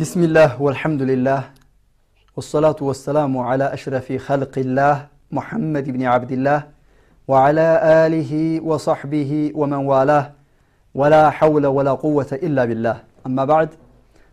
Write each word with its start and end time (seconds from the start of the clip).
بسم 0.00 0.20
الله 0.28 0.50
والحمد 0.62 1.02
لله 1.02 1.40
والصلاة 2.36 2.80
والسلام 2.80 3.32
على 3.38 3.66
أشرف 3.76 4.06
خلق 4.28 4.54
الله 4.58 4.96
محمد 5.32 5.86
بن 5.94 6.02
عبد 6.02 6.32
الله 6.32 6.60
وعلى 7.28 7.68
آله 8.04 8.32
وصحبه 8.70 9.30
ومن 9.60 9.80
والاه 9.90 10.24
ولا 10.94 11.24
حول 11.30 11.64
ولا 11.76 11.92
قوة 12.04 12.30
إلا 12.46 12.62
بالله 12.64 12.96
أما 13.26 13.44
بعد 13.52 13.68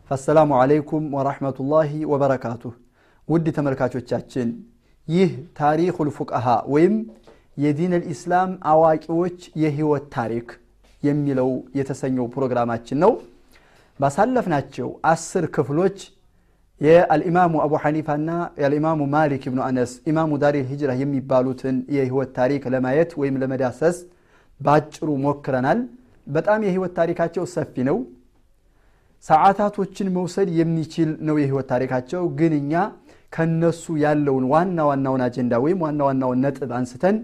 فالسلام 0.10 0.50
عليكم 0.62 1.02
ورحمة 1.14 1.58
الله 1.60 1.92
وبركاته 2.12 2.72
ود 3.32 3.46
ተመልካቾቻችን 3.58 4.48
ይህ 5.08 5.30
ታሪኩል 5.60 6.10
ፉቅሃ 6.18 6.46
ወይም 6.74 6.96
የዲን 7.64 7.94
ልኢስላም 8.02 8.50
አዋቂዎች 8.72 9.38
የህይወት 9.64 10.06
ታሪክ 10.18 10.48
የሚለው 11.04 11.50
የተሰኘው 11.80 12.26
ፕሮግራማችን 12.36 12.98
ነው 13.04 13.12
ባሳለፍናቸው 14.01 14.89
አስር 15.13 15.45
ክፍሎች 15.57 15.99
የአልኢማሙ 16.81 17.55
አቡ 17.65 17.73
ሐኒፋና 17.85 18.31
የአልኢማሙ 18.61 19.01
ማሊክ 19.15 19.45
ብኑ 19.53 19.61
አነስ 19.69 19.93
ኢማሙ 20.11 20.33
ዳሪል 20.43 20.67
ሂጅራ 20.71 20.91
የሚባሉትን 21.01 21.77
የህይወት 21.97 22.31
ታሪክ 22.39 22.63
ለማየት 22.75 23.11
ወይም 23.21 23.39
ለመዳሰስ 23.43 23.97
በአጭሩ 24.61 25.09
ሞክረናል። 25.25 25.81
በጣም 26.27 26.61
የህይወት 26.67 26.93
ታሪካቸው 27.01 27.45
ሰፊ 27.55 27.75
ነው። 27.89 27.99
ሰዓታቶችን 29.25 30.09
መውሰድ 30.17 30.49
የሚችል 30.59 31.11
ነው 31.29 31.37
የህይወት 31.41 31.67
ታሪካቸው። 31.73 32.23
ግን 32.39 32.53
እኛ 32.61 32.73
ከነሱ 33.33 33.85
ያለውን 34.05 34.45
ዋና 34.53 34.79
ዋናውን 34.91 35.23
አጀንዳ 35.27 35.55
ወይም 35.65 35.81
ዋና 35.85 36.01
ዋናውን 36.09 36.41
ነጥብ 36.45 36.71
አንስተን 36.79 37.17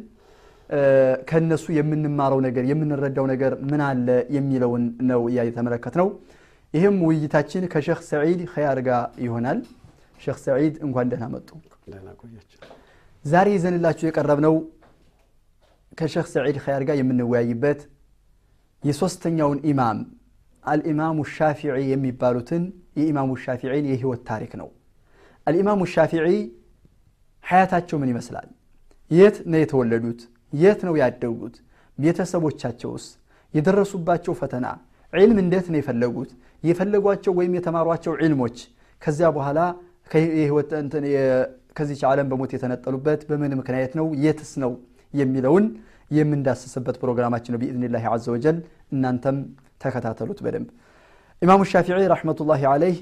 ከነሱ 1.28 1.64
የምንማረው 1.76 2.38
ነገር 2.46 2.64
የምንረዳው 2.70 3.26
ነገር 3.32 3.52
ምን 3.70 3.80
አለ 3.88 4.06
የሚለውን 4.36 4.82
ነው 5.10 5.22
የተመለከት 5.38 5.94
ነው 6.00 6.08
ይህም 6.74 6.96
ውይይታችን 7.06 7.64
ከሼክ 7.72 8.00
ሰዒድ 8.08 8.40
ኸያር 8.52 8.78
ጋር 8.86 9.02
ይሆናል። 9.24 9.58
ሼክ 10.20 10.38
ሰዒድ 10.44 10.74
እንኳን 10.86 11.06
ደህና 11.12 11.26
መጡ። 11.34 11.48
ዛሬ 13.24 13.48
ይዘንላችሁ 13.56 14.04
የቀረብነው 14.08 14.54
ከሼክ 15.98 16.26
ሰዒድ 16.34 16.56
ኸያር 16.64 16.82
ጋር 16.88 16.96
የምንወያይበት 17.00 17.80
የሶስተኛውን 18.82 19.58
ኢማም 19.70 19.98
አልኢማሙ 20.64 21.18
ሻፊዒ 21.34 21.76
የሚባሉትን 21.90 22.62
የኢማሙ 22.98 23.30
ሻፊዒን 23.44 23.86
የህይወት 23.90 24.22
ታሪክ 24.30 24.52
ነው። 24.60 24.68
አልኢማሙ 25.46 25.80
ሻፊዒ 25.94 26.26
ሀያታቸው 27.44 27.96
ምን 28.02 28.10
ይመስላል? 28.12 28.48
የት 29.10 29.36
ነው 29.50 29.58
የተወለዱት? 29.62 30.20
የት 30.52 30.80
ነው 30.88 30.94
ያደጉት? 31.02 31.54
ቤተሰቦቻቸውስ 31.98 33.04
የደረሱባቸው 33.54 34.32
ፈተና 34.40 34.66
ዒልም 35.12 35.38
እንዴት 35.42 35.66
ነው 35.72 35.78
የፈለጉት 35.80 36.30
የፈለጓቸው 36.69 37.33
ወይም 37.39 37.53
የተማሯቸው 37.57 38.13
ዒልሞች 38.23 38.57
ከዚያ 39.01 39.27
በኋላ 39.37 39.59
ከዚች 41.77 42.01
ዓለም 42.09 42.27
በሞት 42.31 42.51
የተነጠሉበት 42.55 43.21
በምን 43.29 43.51
ምክንያት 43.59 43.93
ነው 43.99 44.07
የትስ 44.25 44.51
ነው 44.63 44.71
የሚለውን 45.13 45.65
የምንዳስስበት 46.17 46.95
ፕሮግራማችን 47.03 47.53
ነው 47.53 47.59
ቢኢዝኒላህ 47.61 48.05
አዘ 48.13 48.25
ወጀል 48.35 48.57
እናንተም 48.95 49.37
ተከታተሉት 49.83 50.39
በደንብ 50.45 50.69
ኢማሙ 51.41 51.61
ሻፊዒ 51.71 51.99
ረሕመቱላሂ 52.13 52.61
አለይህ 52.73 52.97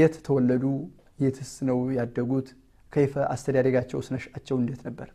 የት 0.00 0.14
ተወለዱ 0.26 0.64
የትስ 1.24 1.52
ነው 1.68 1.78
ያደጉት 1.98 2.48
ከይፈ 2.92 3.14
አስተዳደጋቸው 3.34 4.00
ስነሻቸው 4.08 4.58
እንዴት 4.62 4.82
ነበር 4.88 5.10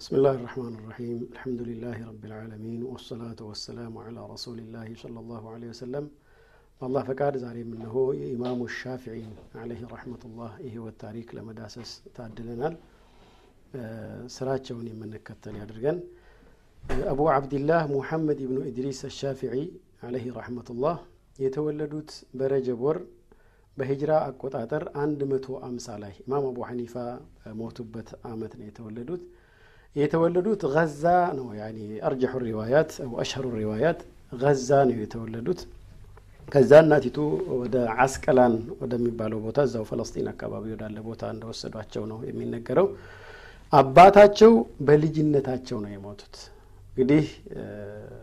بسم 0.00 0.12
الله 0.18 0.34
الرحمن 0.40 0.72
الرحيم 0.80 1.18
الحمد 1.34 1.60
لله 1.70 1.96
رب 2.10 2.22
العالمين 2.30 2.80
والصلاة 2.90 3.40
والسلام 3.48 3.94
على 4.06 4.20
رسول 4.34 4.58
الله 4.64 4.88
صلى 5.02 5.18
الله 5.22 5.42
عليه 5.54 5.68
وسلم 5.74 6.04
الله 6.86 7.02
فقاد 7.08 7.34
زاري 7.44 7.62
منه 7.72 7.94
إمام 8.36 8.58
الشافعي 8.70 9.26
عليه 9.62 9.82
رحمة 9.94 10.22
الله 10.28 10.50
إيه 10.64 10.76
والتاريخ 10.84 11.26
لما 11.36 11.52
داسس 11.60 11.90
تعدلنا 12.16 12.68
سراتشون 14.36 14.86
من 15.00 15.10
كتل 15.26 15.54
يدرجن 15.62 15.96
أبو 17.14 17.24
عبد 17.36 17.52
الله 17.60 17.82
محمد 17.98 18.38
بن 18.50 18.56
إدريس 18.70 19.00
الشافعي 19.12 19.64
عليه 20.06 20.26
رحمة 20.40 20.66
الله 20.74 20.96
يتولدوت 21.44 22.10
برجب 22.38 22.80
ور 22.86 22.98
በሂጅራ 23.78 24.10
አቆጣጠር 24.26 24.82
አንድ 25.02 25.20
መቶ 25.30 25.46
አምሳ 25.68 25.86
ላይ 26.02 26.12
ኢማም 26.24 26.44
አቡ 26.50 26.58
ሐኒፋ 26.68 26.94
ሞቱበት 27.60 28.08
አመት 28.30 28.52
ነው 28.58 28.66
የተወለዱት 28.68 29.22
የተወለዱት 30.00 30.62
ገዛ 30.74 31.04
ነው 31.38 31.46
ያኒ 31.60 31.78
አርጀሑ 32.08 32.34
ሪዋያት 32.48 32.92
አሽሀሩ 33.22 33.46
ሪዋያት 33.60 34.00
ገዛ 34.42 34.68
ነው 34.90 34.96
የተወለዱት 35.04 35.60
ከዛ 36.49 36.71
እናቲቱ 36.83 37.17
ወደ 37.59 37.75
አስቀላን 38.03 38.53
ወደሚባለው 38.81 39.39
ቦታ 39.45 39.59
እዛው 39.67 39.83
ፈለስጢን 39.89 40.27
አካባቢ 40.33 40.65
ወዳለ 40.73 40.97
ቦታ 41.07 41.21
እንደወሰዷቸው 41.33 42.03
ነው 42.11 42.19
የሚነገረው። 42.29 42.87
አባታቸው 43.73 44.53
በልጅነታቸው 44.87 45.77
ነው 45.83 45.89
የሞቱት። 45.95 46.35
እንግዲህ 46.91 47.25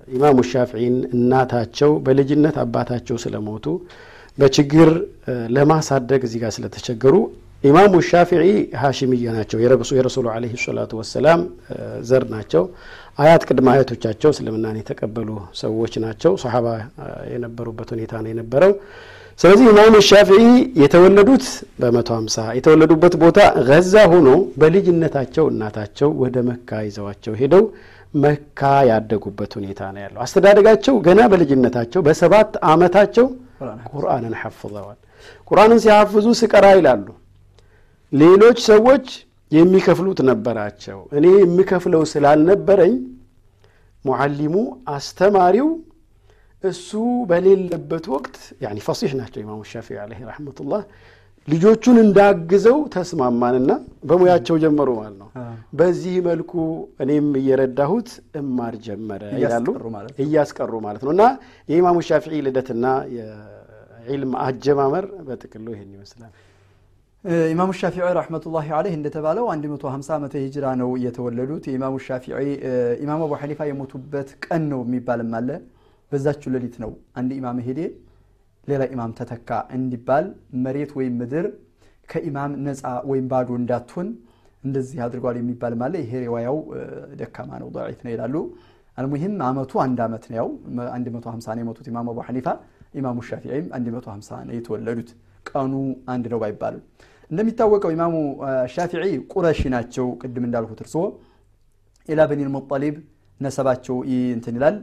ኢማሙ 0.09 0.39
ሻፍዒን 0.51 0.97
እናታቸው 1.15 1.93
በልጅነት 2.07 2.57
አባታቸው 2.65 3.17
ስለሞቱ 3.25 3.67
በችግር 4.39 4.89
ለማሳደግ 5.57 6.23
እዚህ 6.27 6.41
ጋር 6.43 6.53
ስለተቸገሩ 6.57 7.15
ኢማሙ 7.65 7.95
ሻፊዒ 8.09 8.43
ሀሽምያ 8.81 9.29
ናቸው። 9.37 9.59
የረሱሉ 9.97 10.27
አለ 10.35 10.45
ሰላቱ 10.65 10.93
ወሰላም 11.01 11.41
ዘር 12.09 12.25
ናቸው 12.35 12.65
አያት 13.19 13.43
ቅድመ 13.49 13.67
አያቶቻቸው 13.73 14.31
እስልምናን 14.35 14.79
የተቀበሉ 14.81 15.29
ሰዎች 15.61 15.93
ናቸው። 16.05 16.33
ሰሓባ 16.43 16.67
የነበሩበት 17.33 17.89
ሁኔታ 17.95 18.13
ነው 18.25 18.31
የነበረው። 18.33 18.73
ስለዚህ 19.39 19.67
ኢማሙ 19.71 19.95
ሻፊዒ 20.09 20.43
የተወለዱት 20.83 21.45
በመቶ 21.81 22.09
ሀምሳ 22.19 22.37
የተወለዱበት 22.59 23.15
ቦታ 23.23 23.39
ገዛ 23.69 23.95
ሆኖ 24.13 24.29
በልጅነታቸው 24.61 25.45
እናታቸው 25.53 26.11
ወደ 26.23 26.37
መካ 26.49 26.79
ይዘዋቸው 26.87 27.35
ሄደው 27.41 27.65
መካ 28.17 28.61
ያደጉበት 28.91 29.53
ሁኔታ 29.59 29.81
ነው 29.95 30.03
ያለው። 30.05 30.21
አስተዳደጋቸው 30.25 30.95
ገና 31.07 31.21
በልጅነታቸው 31.33 32.01
በሰባት 32.07 32.53
አመታቸው 32.73 33.27
ቁርአንን 33.93 34.35
ሐፍዘዋል። 34.41 34.99
ቁርአንን 35.51 35.79
ሲያፍዙ 35.85 36.27
ስቀራ 36.41 36.67
ይላሉ። 36.79 37.07
ሌሎች 38.13 38.59
ሰዎች 38.71 39.07
የሚከፍሉት 39.53 40.21
ነበራቸው። 40.29 40.99
እኔ 41.19 41.27
የሚከፍለው 41.41 42.03
ስላልነበረኝ 42.13 42.95
ሙዓሊሙ 44.05 44.55
አስተማሪው 44.95 45.69
እሱ 46.65 46.91
በሌለበት 47.31 48.05
ወቅት 48.15 48.37
ያኒ 48.65 48.79
ፈሲሕ 48.87 49.11
ናቸው 49.19 49.41
ኢማሙ 49.43 49.61
ሻፊዒ 49.73 49.99
አለህ 50.05 50.21
ረሕመቱላህ 50.29 50.83
ልጆቹን 51.49 51.97
እንዳግዘው 52.03 52.79
ተስማማንና 52.95 53.73
በሙያቸው 54.09 54.57
ጀመሩ 54.63 54.89
ማለት 54.99 55.17
ነው። 55.21 55.29
በዚህ 55.73 56.15
መልኩ 56.27 56.53
እኔም 57.01 57.29
እየረዳሁት 57.41 58.09
እማር 58.41 58.75
ጀመረ 58.87 59.23
ይላሉ። 59.37 59.67
እያስቀሩ 60.25 60.73
ማለት 60.87 61.03
ነው። 61.07 61.13
እና 61.15 61.25
የኢማሙ 61.69 62.01
ሻፊዒ 62.09 62.41
ልደትና 62.47 62.87
የዒልም 63.17 64.33
አጀማመር 64.47 65.07
በጥቅሉ 65.29 65.67
ይህን 65.75 65.93
ይመስላል 65.97 66.33
ኢማሙ 67.25 67.71
ሻፊዒ 67.79 68.09
ረሕመቱላሂ 68.17 68.67
አለይህ 68.79 68.95
እንደተባለው 68.97 69.45
150 69.53 70.11
ዓመተ 70.17 70.35
ሂጅራ 70.43 70.67
ነው 70.81 70.91
የተወለዱት። 71.05 71.65
የኢማሙ 71.69 71.95
ሻፊዒ 72.07 72.35
ኢማሙ 73.05 73.21
አቡ 73.27 73.33
ሐኒፋ 73.41 73.61
የሞቱበት 73.69 74.29
ቀን 74.45 74.63
ነው 74.73 74.81
የሚባልም 74.87 75.33
አለ። 75.39 75.49
በዛችው 76.13 76.51
ሌሊት 76.55 76.77
ነው 76.83 76.91
አንድ 77.19 77.31
ኢማም 77.39 77.59
ሄዴ 77.67 77.81
ሌላ 78.69 78.83
ኢማም 78.93 79.13
ተተካ 79.19 79.49
እንዲባል 79.77 80.27
መሬት 80.65 80.93
ወይም 80.99 81.17
ምድር 81.21 81.47
ከኢማም 82.09 82.53
ነፃ 82.67 82.83
ወይም 83.11 83.27
ባዶ 83.33 83.51
እንዳትሆን 83.61 84.09
እንደዚህ 84.65 84.99
አድርጓል 85.07 85.37
የሚባልም 85.41 85.83
አለ። 85.87 85.95
ይሄ 86.05 86.13
ሪዋያው 86.25 86.59
ደካማ 87.21 87.51
ነው፣ 87.63 87.69
ضዒፍ 87.77 88.01
ነው 88.07 88.13
ይላሉ። 88.15 88.35
አልሙሂም 88.99 89.35
አመቱ 89.49 89.73
አንድ 89.85 89.99
ዓመት 90.07 90.25
ነው። 90.31 90.37
ያው 90.41 90.49
150 90.79 91.57
ነው 91.57 91.63
የሞቱት 91.65 91.89
ኢማሙ 91.93 92.07
አቡ 92.15 92.21
ሐኒፋ፣ 92.29 92.47
ኢማሙ 92.95 93.19
ሻፊዒም 93.29 93.67
150 93.79 94.41
ነው 94.49 94.55
የተወለዱት። 94.59 95.11
ቀኑ 95.50 95.74
አንድ 96.14 96.26
ነው 96.34 96.40
ባይባልም 96.44 96.82
እንደሚታወቀው 97.32 97.92
ኢማሙ 97.96 98.16
ሻፊዒ 98.74 99.04
ቁረሺ 99.34 99.62
ናቸው 99.76 100.08
ቅድም 100.22 100.46
እንዳልኩት 100.48 100.80
እርስዎ 100.84 101.04
ኢላ 102.10 102.22
በኒል 102.30 102.50
ሙጠሊብ 102.56 102.96
ነሰባቸው 103.40 103.98
እንትን 104.36 104.56
ይላል 104.60 104.76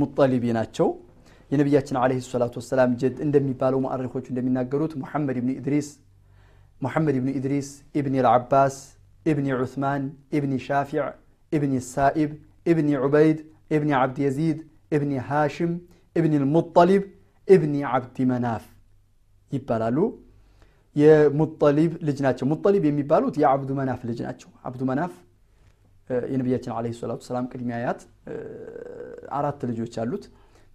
ሙጠሊቢ 0.00 0.44
ናቸው 0.58 0.88
የነቢያችን 1.50 1.96
አለህ 2.02 2.18
ሰላቱ 2.28 2.54
ወሰላም 2.60 2.90
ጀድ 3.00 3.16
እንደሚባለው 3.26 3.78
ሙአሪኮቹ 3.84 4.24
እንደሚናገሩት 4.32 4.92
ሙሐመድ 5.02 5.36
ብን 5.42 5.50
ኢድሪስ 5.54 5.88
ሙሐመድ 6.80 7.16
ብን 7.22 7.30
ኢድሪስ 7.38 7.68
ኢብኒ 8.00 8.14
ልዓባስ 8.26 8.76
ኢብኒ 9.26 9.48
ዑስማን 9.56 10.02
ኢብኒ 10.38 10.54
ሻፊዕ 10.66 11.04
ኢብኒ 11.52 11.74
ሳኢብ 11.92 12.30
ኢብኒ 12.72 12.88
ዑበይድ 13.02 13.38
ኢብኒ 13.76 13.90
ዓብድ 14.00 14.18
የዚድ 14.24 14.58
ኢብኒ 14.96 15.12
ሃሽም 15.28 15.72
ኢብኒ 16.16 16.34
ልሙጠሊብ 16.42 17.04
ኢብኒ 17.48 17.74
ዓብዲ 17.92 18.26
መናፍ 18.30 18.64
ይባላሉ 19.51 19.97
የሙጠሊብ 20.95 21.91
ልጅ 22.07 22.19
ናቸው 22.25 22.45
ሙጠሊብ 22.51 22.83
የሚባሉት 22.89 23.35
የአብዱ 23.41 23.71
መናፍ 23.79 24.01
ልጅ 24.09 24.19
ናቸው 24.27 24.49
አብዱ 24.67 24.81
መናፍ 24.89 25.13
የነቢያችን 26.29 26.71
አለህ 26.77 26.93
ሰላቱ 26.99 27.21
ሰላም 27.27 27.47
ቅድሚያ 27.51 27.75
አያት 27.79 27.99
አራት 29.37 29.59
ልጆች 29.69 29.95
አሉት 30.03 30.23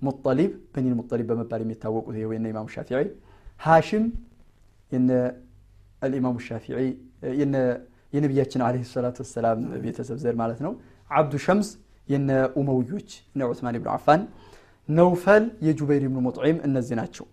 ሙጠሊብ 0.02 0.52
በኒል 0.74 0.94
ሙጠሊብ 1.00 1.26
በመባል 1.30 1.60
የሚታወቁት 1.64 2.14
ይሄ 2.16 2.26
ወይና 2.30 2.46
ኢማሙ 2.52 2.68
ሻፊዒ 2.74 3.00
ሃሽም 3.60 4.04
የነ 4.92 5.10
አልኢማሙ 6.02 6.36
ሻፊዒ 6.46 6.78
የነቢያችን 8.12 8.62
ዓለይሂ 8.66 8.82
ሰላቱ 8.90 9.18
ወሰላም 9.24 9.60
ቤተሰብ 9.84 10.18
ዘር 10.24 10.34
ማለት 10.42 10.58
ነው። 10.66 10.72
ዓብዱ 11.10 11.34
ሸምስ 11.46 11.68
የነ 12.08 12.30
ኡመውዮች 12.60 13.10
እነ 13.34 13.42
ዑስማን 13.50 13.76
ብኑ 13.80 13.90
አፋን፣ 13.94 14.22
ነውፈል 14.88 15.44
የጁበይር 15.66 16.04
ብኑ 16.06 16.18
ሙጥዒም 16.26 16.58
እነዚህ 16.68 16.96
ናቸው። 17.00 17.26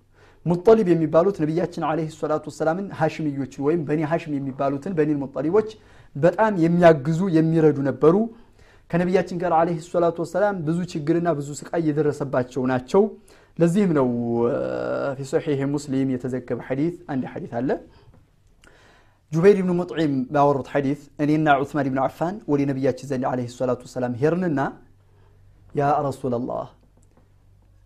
ሙጠሊብ 0.45 0.88
የሚባሉት 0.91 1.35
ነቢያችን 1.43 1.83
ዓለይሂ 1.89 2.07
ሰላቱ 2.21 2.45
ወሰላምን 2.51 2.85
ሃሽምዮችን 2.99 3.61
ወይም 3.67 3.81
በኒ 3.88 3.99
ሃሽም 4.11 4.31
የሚባሉትን 4.38 4.93
በኒል 4.97 5.17
ሙጠሊቦች 5.23 5.69
በጣም 6.15 6.53
የሚያግዙ 6.63 7.21
የሚረዱ 7.38 7.77
ነበሩ። 7.89 8.15
ከነቢያችን 8.91 9.38
ጋር 9.43 9.51
ዓለይሂ 9.59 9.77
ሰላቱ 9.91 10.17
ወሰላም 10.25 10.55
ብዙ 10.67 10.79
ችግርና 10.93 11.29
ብዙ 11.38 11.49
ስቃይ 11.59 11.83
የደረሰባቸው 11.89 12.63
ናቸው። 12.71 13.03
ለዚህም 13.59 13.91
ነው 13.99 14.07
ፊ 15.17 15.27
ሰሒሕ 15.31 15.61
ሙስሊም 15.75 16.09
የተዘገበ 16.15 16.59
ሐዲት 16.67 16.97
አንድ 17.13 17.23
ሐዲት 17.33 17.53
አለ 17.59 17.69
ጁበይር 19.31 19.57
ብኑ 19.61 19.71
ሙጥዒም 19.79 20.13
ባወሩት 20.33 20.69
ሐዲት 20.73 21.01
እኔና 21.23 21.47
ዑስማን 21.61 21.88
ብኑ 21.91 21.99
አፋን 22.07 22.35
ወደ 22.51 22.61
ነቢያችን 22.71 23.09
ዘንድ 23.11 23.25
ዓለይሂ 23.31 23.47
ሰላቱ 23.59 23.81
ወሰላም 23.88 24.13
ሄርንና 24.21 24.59
ያ 25.75 25.91
ረሱላላህ 26.07 26.65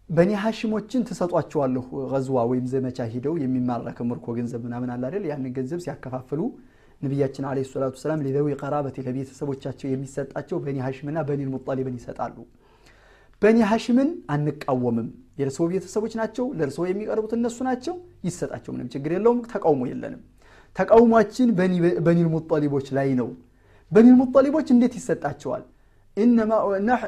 በኒ 0.09 0.31
ሐሽሞችን 0.41 1.05
ትሰጧቸዋለሁ 1.07 1.83
ገዝዋ 2.11 2.39
ወይም 2.49 2.65
ዘመቻ 2.73 2.97
ሂደው 3.13 3.35
የሚማረክ 3.43 3.99
ምርኮ 4.09 4.25
ገንዘብ 4.37 4.61
ምናምን 4.67 4.89
አለ 4.93 5.03
አይደል? 5.09 5.23
ገንዘብ 5.55 5.79
ሲያከፋፍሉ 5.85 6.41
ነቢያችን 7.01 7.45
ዓለይሂ 7.49 7.65
ሰላቱ 7.71 7.93
ወሰላም 7.97 8.19
ሊዘዊ 8.25 8.47
ቀራበት 8.61 8.95
ለቤተሰቦቻቸው 9.07 9.87
የሚሰጣቸው 9.89 10.57
በኒ 10.65 10.77
ሐሽምና 10.85 11.17
በኒል 11.27 11.49
ሙጠሊብን 11.55 11.95
ይሰጣሉ። 11.99 12.37
በኒ 13.41 13.57
ሐሽምን 13.71 14.09
አንቃወምም፣ 14.35 15.07
የእርስዎ 15.39 15.65
ቤተሰቦች 15.73 16.13
ናቸው፣ 16.21 16.45
ለእርስዎ 16.59 16.83
የሚቀርቡት 16.89 17.33
እነሱ 17.37 17.57
ናቸው፣ 17.69 17.95
ይሰጣቸው፣ 18.27 18.71
ምንም 18.75 18.87
ችግር 18.93 19.11
የለውም፣ 19.17 19.41
ተቃውሞ 19.53 19.81
የለንም። 19.91 20.21
ተቃውሟችን 20.75 21.49
በኒል 22.05 22.27
ሙጠሊቦች 22.35 22.87
ላይ 22.97 23.09
ነው። 23.21 23.29
በኒል 23.91 24.15
ሙጠሊቦች 24.21 24.67
እንዴት 24.75 24.93
ይሰጣቸዋል? 24.99 25.63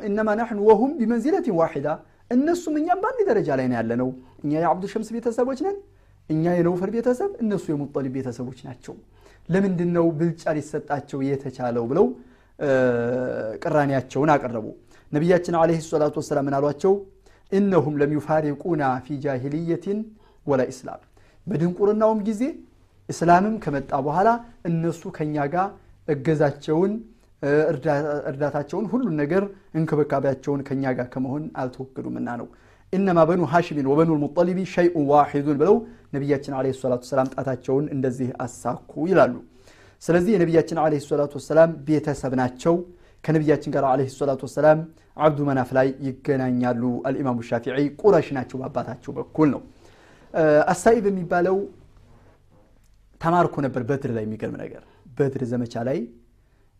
እነማ 0.09 0.29
ናሕኑ 0.39 0.59
ወሁም 0.69 0.91
ቢመንዚለትን 0.99 1.55
ዋሒዳ 1.59 1.88
እነሱም 2.31 2.75
እኛም 2.79 3.00
በአንድ 3.03 3.19
ደረጃ 3.29 3.50
ላይ 3.59 3.68
ነው 3.71 3.77
ያለነው። 3.79 4.09
እኛ 4.44 4.51
የዓብዱ 4.57 4.85
ሸምስ 4.94 5.09
ቤተሰቦች 5.15 5.59
ነን፣ 5.65 5.77
እኛ 6.29 6.44
የነውፈል 6.57 6.91
ቤተሰብ፣ 6.95 7.31
እነሱ 7.44 7.65
የሙጠሊብ 7.74 8.13
ቤተሰቦች 8.18 8.59
ናቸው። 8.68 8.95
ለምንድን 9.50 9.91
ነው 9.97 10.06
ብልጫ 10.19 10.44
ሊሰጣቸው 10.57 11.19
የተቻለው 11.27 11.83
ብለው 11.91 12.06
ቅራኔያቸውን 13.63 14.29
አቀረቡ። 14.33 14.65
ነቢያችን 15.12 15.56
ዓለይሂ 15.59 15.79
ሰላቱ 15.88 16.15
ወሰላም 16.21 16.45
ምን 16.47 16.56
አሏቸው? 16.57 16.94
እነሁም 17.51 17.94
ለም 18.01 18.12
ዩፋሪቁና 18.18 18.83
ፊ 19.06 19.18
ጃሂልየትን 19.23 20.00
ወላ 20.45 20.62
ኢስላም 20.71 21.01
በድንቁርናውም 21.47 22.19
ጊዜ 22.27 22.41
እስላምም 23.09 23.56
ከመጣ 23.63 23.91
በኋላ 24.06 24.30
እነሱ 24.69 25.01
ከኛ 25.18 25.45
ጋር 25.53 25.68
እገዛቸውን 26.07 26.91
እርዳታቸውን 27.42 28.86
ሁሉን 28.92 29.16
ነገር 29.22 29.44
እንክብካቤያቸውን 29.80 30.62
ከኛ 30.68 30.94
ጋር 30.98 31.07
ከመሆን 31.13 31.44
አልተወገዱምና 31.62 32.30
ነው። 32.42 32.48
ኢነማ 32.94 33.19
በኑ 33.30 33.42
ሃሽሚን 33.51 33.88
ወበኑ 33.92 34.10
ልሙጠሊቢ 34.18 34.60
ሸይኡን 34.74 35.06
ዋሒዱን 35.12 35.57
ብለው 35.62 35.75
ነቢያችን 36.16 36.54
ዓለይሂ 36.60 36.74
ሰላቱ 36.81 37.01
ወሰላም 37.06 37.30
ጣታቸውን 37.34 37.86
እንደዚህ 37.95 38.30
አሳኩ 38.45 38.92
ይላሉ። 39.12 39.36
ስለዚህ 40.04 40.31
የነቢያችን 40.36 40.78
ዓለይሂ 40.84 41.01
ሰላቱ 41.07 41.34
ወሰላም 41.39 41.72
ቤተሰብ 41.88 42.34
ናቸው። 42.42 42.75
ከነቢያችን 43.24 43.72
ጋር 43.75 43.86
ዓለይሂ 43.92 44.10
ሰላቱ 44.18 44.42
ወሰላም 44.48 44.80
አብዱ 45.18 45.40
መናፍ 45.48 45.69
ላይ 45.78 45.88
ይገናኛሉ። 46.07 46.81
አልኢማሙ 47.07 47.38
ሻፊዒ 47.50 47.78
ቁረሽ 48.01 48.28
ናቸው 48.38 48.57
በአባታቸው 48.62 49.12
በኩል 49.18 49.50
ነው። 49.56 49.62
አሳኢብ 50.72 51.06
የሚባለው 51.10 51.57
ተማርኮ 53.22 53.56
ነበር 53.66 53.83
በድር 53.90 54.12
ላይ። 54.18 54.25
የሚገርም 54.28 54.57
ነገር 54.63 54.83
በድር 55.18 55.44
ዘመቻ 55.51 55.75
ላይ 55.88 56.00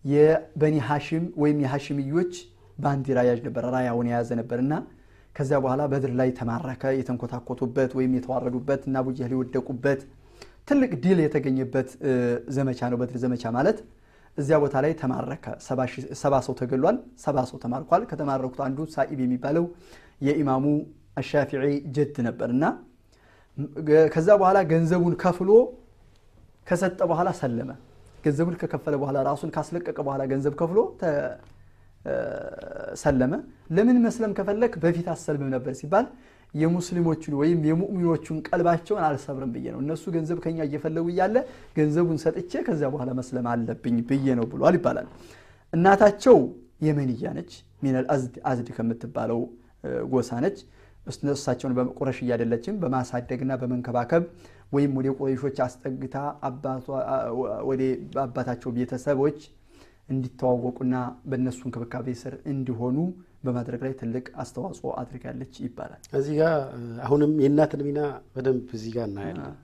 የበኒ 0.06 0.76
ሃሽም 0.88 1.26
ወይም 1.42 1.58
የሃሽምዮች 1.64 2.34
ባንዲራ 2.78 3.20
ያዥ 3.28 3.40
ነበር፣ 3.48 3.64
ራያውን 3.76 4.08
የያዘ 4.10 4.30
ነበር 4.40 4.60
እና 4.64 4.74
ከዚያ 5.36 5.58
በኋላ 5.64 5.82
በድር 5.92 6.12
ላይ 6.20 6.30
ተማረከ። 6.40 6.84
የተንኮታኮቱበት 7.00 7.92
ወይም 7.98 8.12
የተዋረዱበት 8.18 8.82
እና 8.88 8.98
አቡጀህል 9.02 9.34
የወደቁበት 9.36 10.02
ትልቅ 10.70 10.92
ድል 11.04 11.20
የተገኘበት 11.24 11.90
ዘመቻ 12.56 12.80
ነው 12.92 12.98
በድር 13.02 13.18
ዘመቻ 13.24 13.52
ማለት። 13.58 13.78
እዚያ 14.38 14.58
ቦታ 14.64 14.76
ላይ 14.86 14.94
ተማረከ። 15.02 15.46
ሰባ 16.22 16.34
ሰው 16.48 16.54
ተገሏል፣ 16.60 16.98
ሰባ 17.24 17.38
ሰው 17.50 17.58
ተማርኳል። 17.64 18.04
ከተማረኩት 18.12 18.60
አንዱ 18.68 18.80
ሳኢብ 18.96 19.20
የሚባለው 19.26 19.66
የኢማሙ 20.28 20.66
አሻፊዒ 21.22 21.64
ጀድ 21.96 22.16
ነበር 22.28 22.50
እና 22.56 22.66
ከዛ 24.14 24.30
በኋላ 24.42 24.58
ገንዘቡን 24.72 25.14
ከፍሎ 25.24 25.52
ከሰጠ 26.68 27.00
በኋላ 27.12 27.30
ሰለመ። 27.40 27.70
ገንዘቡን 28.24 28.56
ከከፈለ 28.62 28.96
በኋላ 29.02 29.18
ራሱን 29.30 29.50
ካስለቀቀ 29.56 29.98
በኋላ 30.08 30.22
ገንዘብ 30.32 30.54
ከፍሎ 30.60 30.80
ሰለመ። 33.02 33.34
ለምን 33.76 33.98
መስለም 34.06 34.32
ከፈለክ 34.38 34.74
በፊት 34.84 35.08
አሰልምም 35.14 35.50
ነበር 35.56 35.74
ሲባል 35.80 36.06
የሙስሊሞቹን 36.54 37.34
ወይም 37.40 37.60
የሙእሚኖቹን 37.70 38.38
ቀልባቸውን 38.48 39.02
አልሰብርም 39.08 39.52
ብዬ 39.56 39.66
ነው። 39.74 39.80
እነሱ 39.84 40.04
ገንዘብ 40.16 40.38
ከኛ 40.44 40.58
እየፈለጉ 40.68 41.06
እያለ 41.14 41.36
ገንዘቡን 41.78 42.18
ሰጥቼ 42.24 42.52
ከዚያ 42.68 42.88
በኋላ 42.94 43.12
መስለም 43.20 43.48
አለብኝ 43.54 43.98
ብዬ 44.10 44.36
ነው 44.40 44.46
ብሏል 44.54 44.76
ይባላል። 44.80 45.08
እናታቸው 45.74 46.38
የመንያ 46.88 47.34
ነች። 47.38 47.52
ሚነል 47.84 48.06
አዝድ 48.50 48.68
ከምትባለው 48.78 49.42
ጎሳ 50.14 50.40
ነች። 50.44 50.58
እሳቸውን 51.34 51.74
ቁረሽ 51.98 52.18
እያደለችም 52.24 52.80
በማሳደግና 52.82 53.54
በመንከባከብ 53.62 54.24
ወይም 54.74 54.94
ወደ 55.00 55.08
ቁረይሾች 55.18 55.58
አስጠግታ 55.66 56.16
ወደ 57.70 57.82
አባታቸው 58.24 58.72
ቤተሰቦች 58.78 59.40
እንዲተዋወቁና 60.12 60.96
በእነሱ 61.30 61.60
እንክብካቤ 61.68 62.08
ስር 62.22 62.34
እንዲሆኑ 62.52 62.98
በማድረግ 63.44 63.82
ላይ 63.86 63.94
ትልቅ 64.00 64.26
አስተዋጽኦ 64.42 64.92
አድርጋለች 65.02 65.54
ይባላል። 65.66 66.02
እዚህ 66.20 66.36
ጋ 66.40 66.46
አሁንም 67.06 67.34
የእናትን 67.44 67.82
ሚና 67.88 68.00
በደንብ 68.36 68.70
እዚህ 68.78 68.92
ጋር 68.98 69.06
እናያለን። 69.10 69.56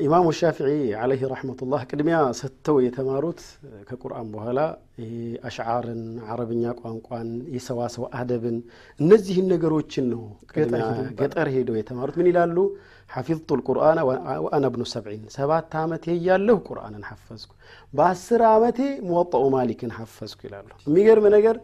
ኢማሙ 0.00 0.26
ሻፊዒ 0.38 0.70
ዓለይህ 1.02 1.22
ረሕመቱላህ 1.30 1.82
ቅድሚያ 1.90 2.16
ሰጥተው 2.40 2.76
የተማሩት 2.84 3.38
ከቁርአን 3.88 4.26
በኋላ 4.34 4.58
ይሄ 4.98 5.12
አሽዓርን፣ 5.48 6.02
አረብኛ 6.26 6.72
ቋንቋን፣ 6.80 7.28
የሰዋሰው 7.54 8.04
አደብን 8.20 8.56
እነዚህን 9.00 9.46
ነገሮችን 9.52 10.06
ነው 10.12 10.22
ገጠር 11.20 11.48
ሄደው 11.54 11.78
የተማሩት። 11.80 12.16
ምን 12.20 12.28
ይላሉ? 12.30 12.56
ሐፊዝቱ 13.10 13.48
ልቁርአን 13.58 13.98
ወአነ 14.44 14.64
ብኑ 14.74 14.82
ሰብዒን 14.92 15.24
ሰባት 15.36 15.72
ዓመቴ 15.80 16.04
እያለሁ 16.16 16.56
ቁርአንን 16.68 17.04
ሐፈዝኩ፣ 17.10 17.50
በአስር 17.92 18.42
ዓመቴ 18.50 18.78
ሙወጠኡ 19.08 19.44
ማሊክን 19.56 19.94
ሐፈዝኩ 19.98 20.40
ይላሉ። 20.48 20.68
የሚገርም 20.86 21.28
ነገር 21.36 21.56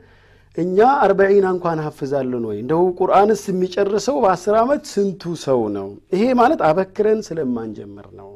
እኛ 0.56 0.76
አርበዒና 1.02 1.46
እንኳን 1.54 1.78
ሐፍዛለን 1.86 2.44
ወይ 2.48 2.58
እንደው 2.62 2.82
ቁርአንስ 2.98 3.42
የሚጨርሰው 3.50 4.16
በአስር 4.24 4.54
ዓመት 4.60 4.82
ስንቱ 4.92 5.22
ሰው 5.44 5.60
ነው? 5.74 5.88
ይሄ 6.14 6.22
ማለት 6.40 6.60
አበክረን 6.68 7.20
ስለማንጀምር 7.26 8.06
ነው። 8.20 8.30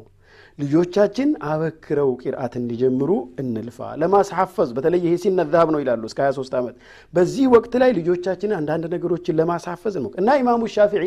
ልጆቻችን 0.59 1.29
አበክረው 1.51 2.11
ቂርአት 2.23 2.55
እንዲጀምሩ 2.61 3.11
እንልፋ። 3.43 3.79
ለማስሐፈዝ 4.01 4.71
በተለይ 4.77 5.01
ይሄ 5.07 5.15
ሲነ 5.23 5.41
ዛሃብ 5.53 5.69
ነው 5.75 5.81
ይላሉ 5.83 6.03
እስከ 6.11 6.21
23 6.27 6.57
ዓመት። 6.61 6.75
በዚህ 7.15 7.45
ወቅት 7.55 7.75
ላይ 7.83 7.91
ልጆቻችንን 7.99 8.57
አንዳንድ 8.61 8.85
ነገሮችን 8.95 9.39
ለማስሐፈዝ 9.41 9.95
ነው 10.05 10.11
እና 10.21 10.37
ኢማሙ 10.43 10.63
ሻፊዒ 10.75 11.05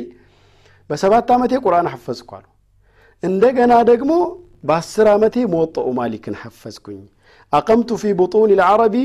በሰባት 0.89 1.29
ዓመቴ 1.36 1.53
ቁርአን 1.65 1.89
ሐፈዝኩ 1.93 2.32
አሉ። 2.39 2.46
እንደገና 3.24 3.74
ደግሞ 3.91 4.12
በአስር 4.63 5.08
ዓመቴ 5.13 5.36
መወጠኡ 5.53 5.88
ማሊክን 6.00 6.36
ሐፈዝኩኝ። 6.41 7.00
አቀምቱ 7.53 7.91
ፊ 8.01 8.13
ቡጡን 8.20 8.51
ልዓረቢ 8.60 8.96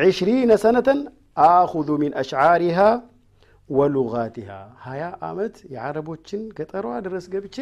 ዒሽሪነ 0.00 0.52
ሰነተን 0.62 1.00
አኹዙ 1.36 1.88
ሚን 2.02 2.12
አሽዓሪሃ 2.20 2.78
ወሉጋቲሃ 3.70 4.50
ሀያ 4.84 5.02
ዓመት 5.28 5.54
የዓረቦችን 5.74 6.42
ገጠሯ 6.56 6.86
ድረስ 7.06 7.24
ገብቼ 7.34 7.56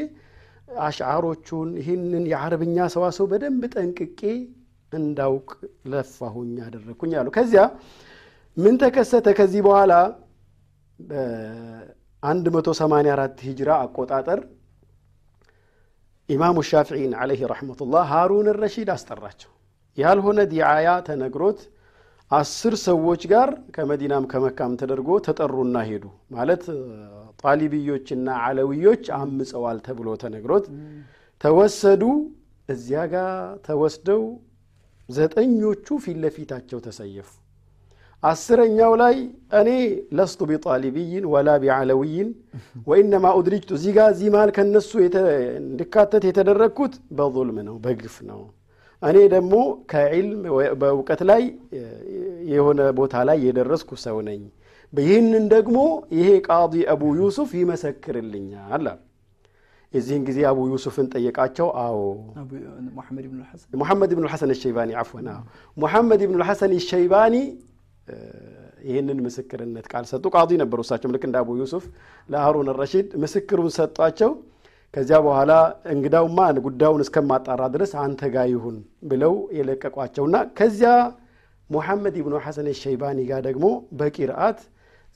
አሽዓሮቹን 0.86 1.68
ይህንን 1.80 2.24
የዓረብኛ 2.32 2.76
ሰዋሰው 2.94 3.26
በደንብ 3.32 3.62
ጠንቅቄ 3.74 4.20
እንዳውቅ 4.92 5.48
ለፋሁኝ 5.92 6.54
አደረግኩኝ 6.66 7.12
አሉ። 7.20 7.28
ከዚያ 7.36 7.62
ምን 8.56 8.74
ተከሰተ? 8.82 9.26
ከዚህ 9.38 9.60
በኋላ 9.66 9.92
በ184 10.98 13.44
ሂጅራ 13.46 13.70
አቆጣጠር 13.84 14.40
ኢማሙ 16.28 16.58
ሻፊዒን 16.68 17.12
ዓለይህ 17.20 17.40
ረሕመቱላህ 17.52 18.04
ሃሩን 18.12 18.46
ረሺድ 18.60 18.88
አስጠራቸው። 18.94 19.50
ያልሆነ 19.98 20.40
ዲዓያ 20.52 20.88
ተነግሮት 21.08 21.58
አስር 22.32 22.74
ሰዎች 22.84 23.22
ጋር 23.32 23.48
ከመዲናም 23.74 24.24
ከመካም 24.32 24.76
ተደርጎ 24.80 25.08
ተጠሩና 25.26 25.76
ሄዱ። 25.88 26.04
ማለት 26.36 26.62
ጣሊብዮችና 27.42 28.26
ዓለውዮች 28.44 29.04
አምፀዋል 29.18 29.78
ተብሎ 29.86 30.08
ተነግሮት 30.22 30.66
ተወሰዱ። 31.40 32.02
እዚያ 32.68 33.00
ጋር 33.12 33.30
ተወስደው 33.66 34.22
ዘጠኞቹ 35.08 35.86
ፊት 36.04 36.18
ለፊታቸው 36.22 36.78
ተሰየፉ። 36.86 37.30
አስረኛው 38.22 38.92
ላይ 39.00 39.16
እኔ 39.60 39.68
ለስቱ 40.16 40.40
ቢጣሊብይን 40.50 41.24
ወላ 41.32 41.50
ቢዓለዊይን 41.62 42.28
ወኢነማ 42.86 43.26
ኡድሪጅቱ 43.38 43.70
እዚህ 43.78 43.92
ጋር 43.96 44.08
እዚህ 44.14 44.28
መሃል 44.34 44.50
ከነሱ 44.56 44.90
እንዲካተት 45.60 46.24
የተደረግኩት 46.28 46.94
በظልም 47.18 47.58
ነው 47.68 47.76
በግፍ 47.84 48.16
ነው 48.30 48.40
እኔ 49.02 49.18
ደግሞ 49.32 49.54
ከዕልም 49.90 50.42
በእውቀት 50.80 51.20
ላይ 51.30 51.42
የሆነ 52.52 52.80
ቦታ 52.98 53.14
ላይ 53.28 53.38
የደረስኩ 53.46 53.90
ሰው 54.04 54.18
ነኝ። 54.28 54.42
ይህንን 54.92 55.44
ደግሞ 55.54 55.78
ይሄ 56.16 56.28
ቃዲ 56.48 56.74
አቡ 56.92 57.02
ዩሱፍ 57.20 57.50
ይመሰክርልኛል 57.60 58.86
የዚህን 59.94 60.22
ጊዜ 60.28 60.38
አቡ 60.50 60.58
ዩሱፍን 60.70 61.06
ጠየቃቸው። 61.14 61.66
አዎ። 61.82 61.98
ሙሐመድ 63.74 64.12
ብን 64.12 64.22
ልሐሰን 64.24 64.52
ሸይባኒ 64.62 64.90
አፍወን። 65.02 65.26
ሙሐመድ 65.76 66.22
ብን 66.28 66.38
ልሐሰን 66.42 66.72
ሸይባኒ 66.88 67.34
ይህንን 68.84 69.18
ምስክርነት 69.24 69.86
ቃል 69.92 70.04
ሰጡ። 70.10 70.24
ቃዲ 70.34 70.50
ነበሩ 70.62 70.78
እሳቸውም 70.84 71.12
ልክ 71.14 71.24
እንደ 71.28 71.36
አቡ 71.42 71.50
ዩሱፍ 71.60 71.84
ለሃሩን 72.28 72.68
ረሺድ 72.80 73.08
ምስክሩን 73.22 73.70
ሰጧቸው 73.76 74.30
ከዚያ 74.94 75.18
በኋላ 75.26 75.52
እንግዳውማ 75.92 76.38
ጉዳዩን 76.64 77.02
እስከማጣራ 77.04 77.62
ድረስ 77.74 77.92
አንተ 78.02 78.28
ጋ 78.34 78.44
ይሁን 78.50 78.76
ብለው 79.10 79.34
የለቀቋቸውና 79.58 80.36
ከዚያ 80.58 80.90
ሙሐመድ 81.70 82.16
ብኑ 82.24 82.34
ሐሰን 82.44 82.68
ሸይባኒ 82.80 83.18
ጋር 83.30 83.40
ደግሞ 83.46 83.66
በቂርአት 83.98 84.58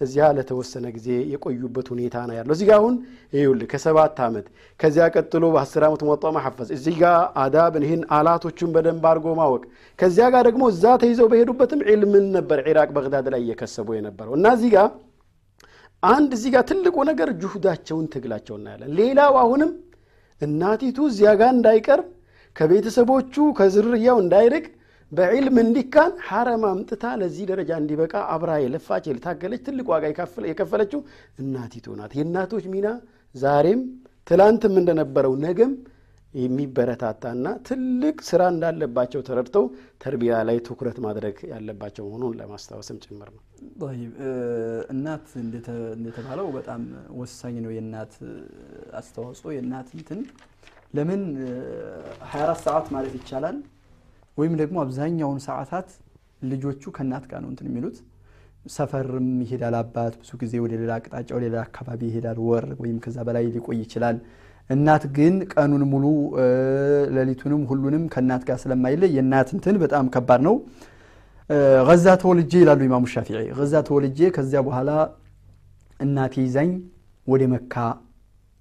እዚያ 0.00 0.25
ለተወሰነ 0.37 0.87
ጊዜ 0.97 1.09
የቆዩበት 1.33 1.87
ሁኔታ 1.92 2.16
ነው 2.28 2.35
ያለው። 2.38 2.52
እዚህ 2.56 2.68
አሁን 2.76 2.95
ይኸውልህ 3.33 3.68
ከሰባት 3.73 4.18
ዓመት 4.26 4.47
ከዚያ 4.80 5.04
ቀጥሎ 5.14 5.45
በአስር 5.54 5.85
ዓመት 5.88 6.02
ወጣ 6.11 6.33
ማሐፈዝ 6.37 6.68
እዚህ 6.76 6.97
ጋ 7.02 7.12
አዳብን 7.42 7.85
ይህን 7.87 8.02
አላቶቹን 8.16 8.73
በደንብ 8.75 9.04
አድርጎ 9.11 9.35
ማወቅ 9.40 9.62
ከዚያ 9.99 10.26
ጋር 10.35 10.45
ደግሞ 10.49 10.64
እዛ 10.73 10.85
ተይዘው 11.02 11.28
በሄዱበትም 11.33 11.83
ዒልምን 11.88 12.26
ነበር 12.37 12.61
ኢራቅ 12.71 12.88
በግዳድ 12.97 13.28
ላይ 13.35 13.42
እየከሰቡ 13.45 13.88
የነበረው 13.99 14.35
እና 14.38 14.52
እዚህ 14.56 14.73
ጋር 14.76 14.88
አንድ 16.06 16.30
እዚህ 16.36 16.50
ጋር 16.54 16.62
ትልቁ 16.70 16.96
ነገር 17.10 17.28
ጁሁዳቸውን 17.42 18.06
ትግላቸው 18.12 18.54
እናያለን። 18.58 18.90
ሌላው 18.98 19.34
አሁንም 19.42 19.70
እናቲቱ 20.42 20.98
እዚያ 21.10 21.30
ጋር 21.40 21.50
እንዳይቀርብ 21.56 22.06
ከቤተሰቦቹ 22.56 23.34
ከዝርያው 23.58 24.18
እንዳይርቅ 24.22 24.64
በዕልም 25.12 25.56
እንዲካን 25.62 26.12
ሐረም 26.28 26.62
አምጥታ 26.70 27.04
ለዚህ 27.20 27.44
ደረጃ 27.50 27.70
እንዲበቃ 27.80 28.14
አብራ 28.34 28.52
የለፋች 28.62 29.04
የታገለች 29.08 29.60
ትልቅ 29.66 29.86
ዋጋ 29.92 30.04
የከፈለችው 30.50 31.00
እናቲቱ 31.38 31.96
ናት። 31.98 32.14
የእናቶች 32.18 32.64
ሚና 32.75 32.88
ዛሬም 33.34 33.80
ትላንትም 34.26 34.75
እንደነበረው 34.80 35.34
ነገም 35.44 35.72
የሚበረታታና 36.36 37.46
ትልቅ 37.66 38.16
ስራ 38.28 38.42
እንዳለባቸው 38.52 39.20
ተረድተው 39.28 39.64
ተርቢያ 40.02 40.32
ላይ 40.48 40.56
ትኩረት 40.66 40.98
ማድረግ 41.06 41.36
ያለባቸው 41.52 42.04
መሆኑን 42.08 42.34
ለማስታወስም 42.40 42.98
ጭምር 43.04 43.28
ነው። 43.34 43.42
እናት 44.92 45.26
እንደተባለው 45.94 46.48
በጣም 46.56 46.82
ወሳኝ 47.20 47.56
ነው 47.66 47.72
የእናት 47.76 48.14
አስተዋጽኦ። 49.00 49.48
የእናት 49.56 49.88
እንትን 49.98 50.20
ለምን 50.94 51.22
24 52.26 52.60
ሰዓት 52.66 52.86
ማለት 52.94 53.14
ይቻላል? 53.18 53.56
ወይም 54.38 54.54
ደግሞ 54.60 54.76
አብዛኛውን 54.84 55.40
ሰዓታት 55.46 55.88
ልጆቹ 56.50 56.82
ከእናት 56.96 57.24
ጋር 57.30 57.40
ነው 57.44 57.50
እንትን 57.52 57.68
የሚሉት። 57.70 57.98
ሰፈርም 58.74 59.28
ይሄዳል 59.44 59.74
አባት 59.80 60.14
ብዙ 60.20 60.30
ጊዜ 60.40 60.54
ወደ 60.62 60.74
ሌላ 60.80 60.92
አቅጣጫ 60.98 61.28
ወደ 61.36 61.44
ሌላ 61.46 61.58
አካባቢ 61.66 62.00
ይሄዳል። 62.08 62.38
ወር 62.46 62.66
ወይም 62.80 62.96
ከዛ 63.04 63.18
በላይ 63.28 63.44
ሊቆይ 63.54 63.78
ይችላል 63.84 64.16
እናት 64.70 65.04
ግን 65.16 65.35
ቀኑን 65.52 65.82
ሙሉ 65.90 66.04
ሌሊቱንም 67.16 67.62
ሁሉንም 67.70 68.04
ከእናት 68.12 68.42
ጋር 68.49 68.58
ስለማይለይ 68.62 69.11
የእናት 69.16 69.49
እንትን 69.56 69.76
በጣም 69.82 70.06
ከባድ 70.14 70.40
ነው። 70.49 70.54
ገዛ 71.88 72.06
ተወልጄ 72.23 72.52
ይላሉ 72.62 72.80
ኢማሙ 72.87 73.04
ሻፊዒ። 73.12 73.38
ገዛ 73.58 73.75
ተወልጄ 73.88 74.18
ከዚያ 74.37 74.61
በኋላ 74.68 74.90
እናቴ 76.00 76.35
ይዛኝ 76.46 76.70
ወደ 77.26 77.42
መካ 77.52 77.75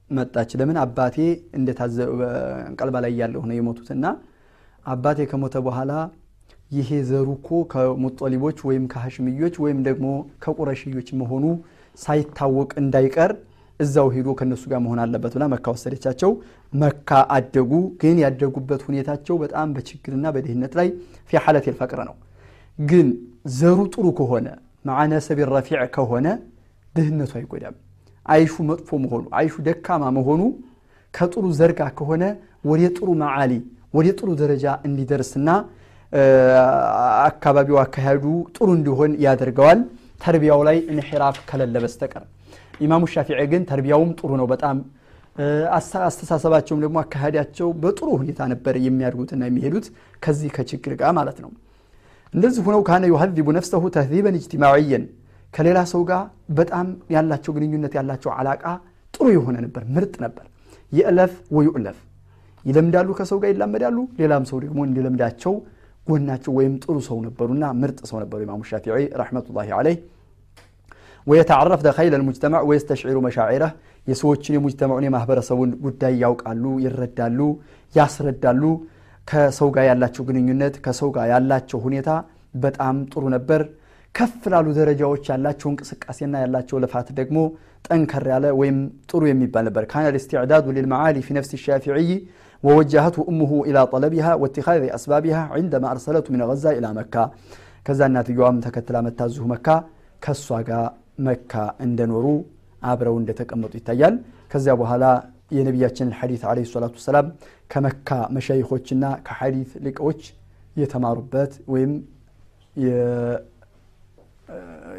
መጣች። 0.09 0.51
ለምን? 0.59 0.77
አባቴ 0.83 1.15
እንደታዘ 1.57 1.95
ቀልባ 2.79 2.95
ላይ 3.05 3.13
ያለሁ 3.21 3.41
ነው 3.49 3.55
የሞቱትና 3.57 4.05
አባቴ 4.85 5.19
ከሞተ 5.31 5.55
በኋላ 5.67 5.91
ይሄ 6.71 6.89
ዘሩ 7.09 7.27
እኮ 7.37 7.49
ከሙጠሊቦች 7.71 8.57
ወይም 8.67 8.83
ከሐሽምዮች 8.91 9.55
ወይም 9.63 9.79
ደግሞ 9.87 10.07
ከቁረሽዮች 10.43 11.09
መሆኑ 11.21 11.43
ሳይታወቅ 11.97 12.69
እንዳይቀር 12.81 13.31
እዛው 13.79 14.07
ሄዶ 14.15 14.27
ከነሱ 14.39 14.63
ጋር 14.71 14.79
መሆን 14.83 14.99
አለበት 15.03 15.33
ብላ 15.35 15.45
መካ 15.53 15.65
ወሰደቻቸው። 15.73 16.31
መካ 16.73 17.09
አደጉ 17.35 17.71
ግን 18.01 18.17
ያደጉበት 18.23 18.81
ሁኔታቸው 18.87 19.35
በጣም 19.43 19.67
በችግርና 19.75 20.25
በድህነት 20.35 20.73
ላይ 20.79 20.87
ፊ 21.29 21.41
ሐለት 21.43 21.65
ልፈቅር 21.71 21.99
ነው። 22.09 22.15
ግን 22.79 23.07
ዘሩ 23.55 23.79
ጥሩ 23.93 24.05
ከሆነ 24.19 24.47
ማዕነሰብ 24.85 25.39
ረፊዕ 25.51 25.81
ከሆነ 25.95 26.27
ድህነቱ 26.93 27.31
አይጎዳም። 27.39 27.75
አይሹ 28.25 28.53
መጥፎ 28.69 28.89
መሆኑ 29.03 29.23
አይሹ 29.39 29.55
ደካማ 29.67 30.03
መሆኑ 30.17 30.41
ከጥሩ 31.13 31.45
ዘርጋ 31.59 31.81
ከሆነ 31.97 32.23
ወደ 32.69 32.83
ጥሩ 32.97 33.09
መዓሊ 33.21 33.51
ወደ 33.93 34.07
ጥሩ 34.19 34.29
ደረጃ 34.41 34.65
እንዲደርስና 34.87 35.49
አካባቢው 37.27 37.77
አካሄዱ 37.83 38.23
ጥሩ 38.55 38.67
እንዲሆን 38.77 39.11
ያደርገዋል። 39.25 39.79
ተርቢያው 40.21 40.61
ላይ 40.67 40.77
እንሒራፍ 40.91 41.37
ከሌለ 41.49 41.75
በስተቀር 41.83 42.23
ኢማሙ 42.79 43.03
ሻፊዒ 43.13 43.41
ግን 43.51 43.63
ተርቢያውም 43.69 44.11
ጥሩ 44.19 44.31
ነው። 44.41 44.47
በጣም 44.53 44.77
አስተሳሰባቸውም 46.07 46.81
ደግሞ 46.83 46.97
አካሄዳቸው 47.01 47.69
በጥሩ 47.83 48.07
ሁኔታ 48.21 48.41
ነበር 48.51 48.75
የሚያድጉትና 48.85 49.41
የሚሄዱት 49.49 49.85
ከዚህ 50.23 50.49
ከችግር 50.55 50.93
ጋር 51.01 51.11
ማለት 51.17 51.37
ነው። 51.43 51.51
እንደዚህ 52.33 52.61
ሆነው 52.67 52.81
ካነ 52.87 53.03
ዩሀዚቡ 53.11 53.47
ነፍሰሁ 53.57 53.83
ተህዚበን 53.95 54.37
እጅትማዕየን 54.39 55.03
ከሌላ 55.53 55.79
ሰው 55.91 56.01
ጋር 56.09 56.23
በጣም 56.57 56.87
ያላቸው 57.15 57.51
ግንኙነት 57.57 57.93
ያላቸው 57.99 58.31
አላቃ 58.35 58.63
ጥሩ 59.13 59.25
የሆነ 59.35 59.55
ነበር 59.65 59.83
ምርጥ 59.95 60.15
ነበር። 60.25 60.45
የእለፍ 60.91 61.33
ወዩእለፍ 61.57 61.99
ይለምዳሉ 62.65 63.09
ከሰው 63.17 63.37
ጋር 63.41 63.49
ይላመዳሉ። 63.53 63.97
ሌላም 64.19 64.43
ሰው 64.49 64.57
ደግሞ 64.63 64.79
እንዲለምዳቸው 64.87 65.53
ጎናቸው 66.07 66.51
ወይም 66.57 66.73
ጥሩ 66.83 66.95
ሰው 67.07 67.17
ነበሩና 67.27 67.65
ምርጥ 67.81 67.99
ሰው 68.09 68.17
ነበሩ 68.23 68.39
ኢማሙ 68.45 68.61
ሻፊዒ 68.69 68.91
ረሕመቱላሂ 69.21 69.69
አለይህ 69.77 69.97
ወየተዓረፍ 71.30 71.80
ደኸይል 71.86 72.14
ልሙጅተማዕ 72.20 72.62
ወየስተሽዒሩ 72.70 73.18
መሻዒረህ 73.26 73.72
የሰዎችን 74.10 74.56
የሙጅተማዑን 74.56 75.06
የማህበረሰቡን 75.06 75.70
ጉዳይ 75.86 76.14
ያውቃሉ 76.24 76.64
ይረዳሉ 76.84 77.40
ያስረዳሉ 77.94 78.64
ከሰው 79.30 79.68
ጋር 79.76 79.84
ያላቸው 79.90 80.22
ግንኙነት 80.28 80.74
ከሰው 80.84 81.10
ጋር 81.16 81.26
ያላቸው 81.34 81.80
ሁኔታ 81.86 82.10
በጣም 82.64 82.96
ጥሩ 83.12 83.24
ነበር 83.36 83.62
ከፍ 84.14 84.44
ላሉ 84.52 84.68
ደረጃዎች 84.78 85.24
ያላቸው 85.32 85.68
እንቅስቃሴና 85.72 86.36
ያላቸው 86.44 86.78
ልፋት 86.84 87.08
ደግሞ 87.18 87.38
ጠንከር 87.86 88.24
ያለ 88.32 88.46
ወይም 88.60 88.78
ጥሩ 89.10 89.22
የሚባል 89.30 89.64
ነበር 89.68 89.84
ካነ 89.92 90.06
ልስትዕዳዱ 90.16 90.66
ልልመዓሊ 90.76 91.18
ፊ 91.26 91.36
ነፍስ 91.38 91.52
ሻፊዕይ 91.66 92.10
ووجهته 92.64 93.18
أمه 93.30 93.52
إلى 93.68 93.80
طلبها 93.86 94.34
واتخاذ 94.34 94.82
أسبابها 94.96 95.42
عندما 95.56 95.86
أرسلته 95.90 96.28
من 96.34 96.42
غزة 96.42 96.70
إلى 96.78 96.88
مكة 96.94 97.24
كذا 97.86 98.06
الناتج 98.06 98.38
تكتلا 98.64 99.00
متازه 99.00 99.46
مكة 99.46 99.76
كالصاقة 100.22 100.80
መካ 101.17 101.53
እንደኖሩ 101.85 102.25
አብረው 102.83 103.15
እንደተቀመጡ 103.21 103.73
ይታያል። 103.79 104.15
ከዚያ 104.51 104.73
በኋላ 104.81 105.05
የነቢያችንን 105.51 106.13
ሐዲት 106.19 106.43
አለ 106.49 106.59
ሰላቱ 106.69 106.95
ሰላም 107.05 107.27
ከመካ 107.71 108.09
መሻይኮችና 108.35 109.05
ከሐዲት 109.27 109.71
ሊቃዎች 109.85 110.21
የተማሩበት 110.75 111.53
ወይም 111.73 111.91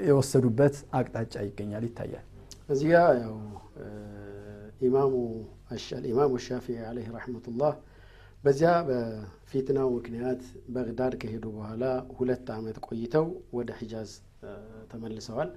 የወሰዱበት 0.06 0.76
አቅጣጫ 0.98 1.34
ይገኛል 1.46 1.84
ይታያል። 1.88 2.24
እዚህ 2.72 2.88
ጋ 2.92 3.02
ያው 3.22 3.34
ኢማሙ 4.82 5.12
ሻፊ 6.46 6.66
አለህ 6.88 7.06
ረሕመቱላህ 7.16 7.74
በዚያ 8.44 8.72
በፊትናው 8.88 9.88
ምክንያት 9.96 10.42
በግዳድ 10.74 11.14
ከሄዱ 11.22 11.44
በኋላ 11.56 11.84
ሁለት 12.18 12.48
ዓመት 12.56 12.76
ቆይተው 12.86 13.26
ወደ 13.56 13.70
ሒጃዝ 13.80 14.10
ተመልሰዋል። 14.90 15.50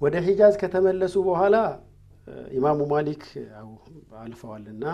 ወደ 0.00 0.16
ሒጃዝ 0.26 0.54
ከተመለሱ 0.60 1.14
በኋላ 1.26 1.56
ኢማሙ 2.56 2.80
ማሊክ 2.92 3.22
አልፈዋልና 4.22 4.84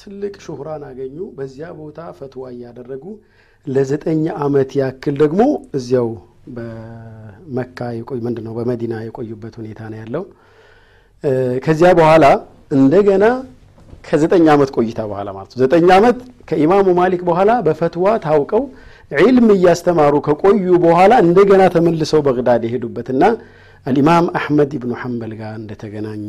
ትልቅ 0.00 0.34
ሹህራን 0.44 0.82
አገኙ። 0.88 1.16
በዚያ 1.38 1.68
ቦታ 1.78 1.98
ፈትዋ 2.18 2.44
እያደረጉ 2.54 3.04
ለዘጠኝ 3.66 4.22
ዓመት 4.44 4.70
ያክል 4.80 5.14
ደግሞ 5.22 5.42
እዚያው 5.78 6.08
በመካ 6.56 7.78
ምንድን 8.26 8.44
ነው 8.48 8.52
በመዲና 8.58 8.94
የቆዩበት 9.06 9.54
ሁኔታ 9.60 9.80
ነው 9.92 9.98
ያለው። 10.02 10.24
ከዚያ 11.64 11.90
በኋላ 12.00 12.24
እንደገና 12.78 13.24
ከዘጠኝ 14.04 14.46
ዓመት 14.52 14.70
ቆይታ 14.76 15.00
በኋላ 15.10 15.28
ማለት 15.36 15.50
ነው። 15.52 15.60
ዘጠኝ 15.62 15.86
ዓመት 15.96 16.18
ከኢማሙ 16.50 16.88
ማሊክ 17.00 17.22
በኋላ 17.28 17.52
በፈትዋ 17.66 18.06
ታውቀው 18.26 18.62
ዒልም 19.18 19.48
እያስተማሩ 19.54 20.14
ከቆዩ 20.26 20.66
በኋላ 20.84 21.12
እንደገና 21.24 21.62
ተመልሰው 21.74 22.20
በግዳድ 22.26 22.62
የሄዱበትና 22.66 23.22
አልኢማም 23.86 24.26
አሕመድ 24.38 24.70
ኢብኑ 24.78 24.92
ሐንበል 25.02 25.32
ጋር 25.40 25.52
እንደተገናኙ 25.60 26.28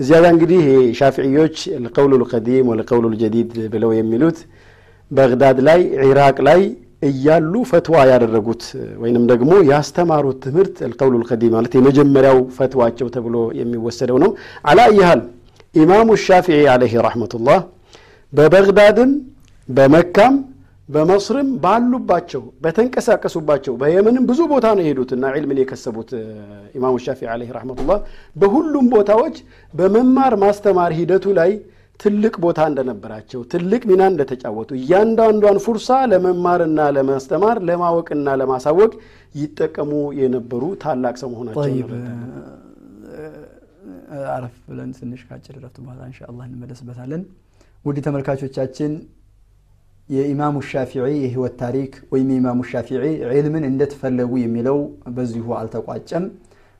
እዚያ 0.00 0.16
ጋር 0.22 0.30
እንግዲህ 0.34 0.62
ሻፊዕዮች 0.98 1.56
ልቀውሉ 1.84 2.12
ልቀዲም 2.22 2.68
ወልቀውሉ 2.72 3.06
ልጀዲድ 3.14 3.54
ብለው 3.72 3.90
የሚሉት 3.96 4.38
በግዳድ 5.10 5.58
ላይ 5.68 5.80
ዒራቅ 6.04 6.36
ላይ 6.48 6.60
እያሉ 7.08 7.54
ፈትዋ 7.70 7.96
ያደረጉት 8.10 8.62
ወይንም 9.02 9.24
ደግሞ 9.30 9.50
ያስተማሩት 9.70 10.38
ትምህርት 10.44 10.76
አልቀውሉል 10.86 11.24
ቀዲም 11.30 11.52
ማለት 11.56 11.74
የመጀመሪያው 11.76 12.38
ፈትዋቸው 12.56 13.08
ተብሎ 13.16 13.36
የሚወሰደው 13.60 14.18
ነው። 14.24 14.30
አላ 14.70 14.86
ይሃል 14.96 15.20
ኢማሙ 15.74 16.08
ሻፊዒ 16.24 16.60
ዓለይሂ 16.72 16.94
ረሕመቱላህ 17.06 17.60
በበግዳድም 18.32 19.10
በመካም 19.68 20.34
በመስርም 20.88 21.48
ባሉባቸው 21.64 22.42
በተንቀሳቀሱባቸው 22.64 23.72
በየመንም 23.80 24.26
ብዙ 24.30 24.40
ቦታ 24.52 24.66
ነው 24.76 24.82
የሄዱትና 24.84 25.24
ዒልምን 25.34 25.58
የከሰቡት 25.60 26.10
ኢማሙ 26.78 26.94
ሻፊዒ 27.04 27.28
ዓለይሂ 27.32 27.50
ረሕመቱላህ። 27.56 27.98
በሁሉም 28.36 28.86
ቦታዎች 28.94 29.36
በመማር 29.74 30.34
ማስተማር 30.44 30.92
ሂደቱ 30.98 31.26
ላይ 31.38 31.50
ትልቅ 32.00 32.34
ቦታ 32.42 32.60
እንደነበራቸው 32.70 33.40
ትልቅ 33.52 33.80
ሚና 33.90 34.02
እንደተጫወቱ 34.10 34.70
እያንዳንዷን 34.78 35.58
ፉርሳ 35.64 35.90
ለመማርና 36.12 36.80
ለማስተማር 36.96 37.58
ለማወቅና 37.68 38.36
ለማሳወቅ 38.40 38.92
ይጠቀሙ 39.34 39.90
የነበሩ 40.20 40.62
ታላቅ 40.84 41.14
ሰው 41.22 41.30
መሆናቸው 41.32 41.64
አረፍ 44.30 44.56
ብለን 44.68 44.90
ትንሽ 44.98 45.20
ከአጭር 45.28 45.56
ረፍት 45.64 45.76
በኋላ 45.82 46.00
ኢንሻአላህ 46.10 46.44
እንመለስበታለን። 46.48 47.22
ውድ 47.84 47.98
ተመልካቾቻችን 48.06 48.92
የኢማሙ 50.08 50.56
ሻፊዒ 50.68 51.06
የህይወት 51.16 51.54
ታሪክ 51.62 51.92
ወይም 52.12 52.28
የኢማሙ 52.32 52.60
ሻፊዒ 52.70 53.02
ዒልምን 53.30 53.64
እንደተፈለጉ 53.68 54.32
የሚለው 54.42 54.78
በዚሁ 55.16 55.46
አልተቋጨም። 55.58 56.26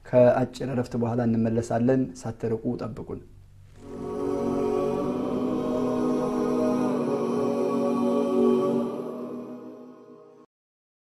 ከአጭር 0.06 0.68
ረፍት 0.78 0.94
በኋላ 1.02 1.20
እንመለሳለን። 1.28 2.02
ሳትርቁ 2.20 2.64
ጠብቁን። 2.80 3.20